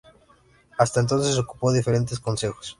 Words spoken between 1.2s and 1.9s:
ocupó